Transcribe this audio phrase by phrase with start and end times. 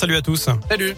[0.00, 0.48] Salut à tous.
[0.70, 0.94] Salut.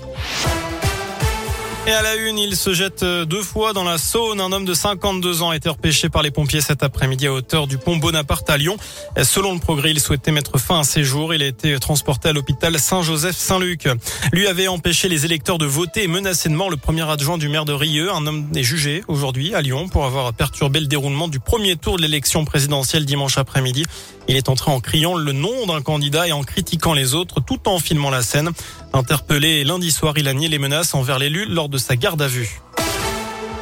[1.87, 4.39] Et à la une, il se jette deux fois dans la Saône.
[4.39, 7.67] Un homme de 52 ans a été repêché par les pompiers cet après-midi à hauteur
[7.67, 8.77] du pont Bonaparte à Lyon.
[9.23, 11.33] Selon le progrès, il souhaitait mettre fin à ses jours.
[11.33, 13.89] Il a été transporté à l'hôpital Saint-Joseph-Saint-Luc.
[14.35, 17.49] Lui avait empêché les électeurs de voter et menacé de mort le premier adjoint du
[17.49, 18.13] maire de Rieux.
[18.13, 21.97] Un homme est jugé aujourd'hui à Lyon pour avoir perturbé le déroulement du premier tour
[21.97, 23.87] de l'élection présidentielle dimanche après-midi.
[24.29, 27.69] Il est entré en criant le nom d'un candidat et en critiquant les autres tout
[27.69, 28.51] en filmant la scène.
[28.93, 32.27] Interpellé lundi soir, il a nié les menaces envers l'élu lors de sa garde à
[32.27, 32.61] vue.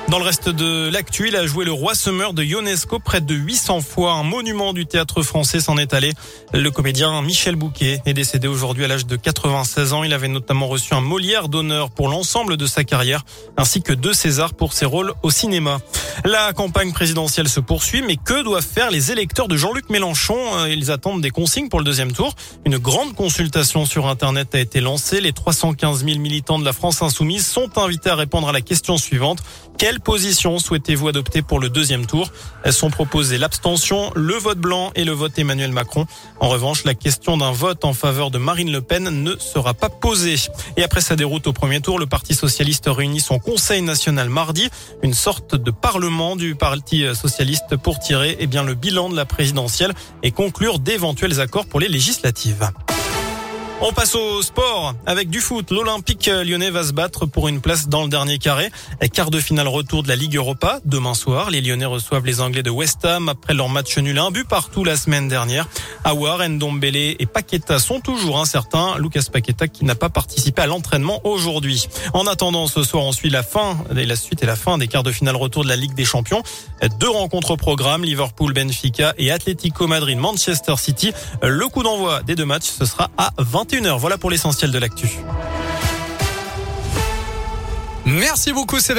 [0.09, 3.35] Dans le reste de l'actu, il a joué le roi semeur de Ionesco près de
[3.35, 4.15] 800 fois.
[4.15, 6.15] Un monument du théâtre français s'en est allé.
[6.55, 10.05] Le comédien Michel Bouquet est décédé aujourd'hui à l'âge de 96 ans.
[10.05, 13.27] Il avait notamment reçu un Molière d'honneur pour l'ensemble de sa carrière,
[13.59, 15.79] ainsi que deux Césars pour ses rôles au cinéma.
[16.25, 20.91] La campagne présidentielle se poursuit, mais que doivent faire les électeurs de Jean-Luc Mélenchon Ils
[20.91, 22.35] attendent des consignes pour le deuxième tour.
[22.65, 25.21] Une grande consultation sur Internet a été lancée.
[25.21, 28.97] Les 315 000 militants de la France insoumise sont invités à répondre à la question
[28.97, 29.39] suivante.
[29.79, 32.33] Quelle position souhaitez-vous adopter pour le deuxième tour?
[32.65, 36.07] Elles sont proposées l'abstention, le vote blanc et le vote Emmanuel Macron.
[36.41, 39.89] En revanche, la question d'un vote en faveur de Marine Le Pen ne sera pas
[39.89, 40.35] posée.
[40.77, 44.69] Et après sa déroute au premier tour, le Parti socialiste réunit son Conseil national mardi,
[45.03, 45.98] une sorte de parlement
[46.37, 51.41] du Parti socialiste pour tirer eh bien, le bilan de la présidentielle et conclure d'éventuels
[51.41, 52.71] accords pour les législatives.
[53.81, 55.71] On passe au sport avec du foot.
[55.71, 58.73] L'Olympique lyonnais va se battre pour une place dans le dernier carré.
[59.13, 60.81] Quart de finale retour de la Ligue Europa.
[60.85, 64.33] Demain soir, les Lyonnais reçoivent les Anglais de West Ham après leur match nul un
[64.33, 65.69] but partout la semaine dernière.
[66.03, 68.97] Awar, Ndombele et Paqueta sont toujours incertains.
[68.99, 71.87] Lucas Paqueta qui n'a pas participé à l'entraînement aujourd'hui.
[72.15, 74.89] En attendant, ce soir, on suit la fin et la suite et la fin des
[74.89, 76.43] quarts de finale retour de la Ligue des Champions.
[76.99, 81.13] Deux rencontres au programme, Liverpool, Benfica et Atlético Madrid, Manchester City.
[81.43, 83.99] Le coup d'envoi des deux matchs, ce sera à 20 21h.
[83.99, 85.09] Voilà pour l'essentiel de l'actu.
[88.07, 88.97] Merci beaucoup Sébastien.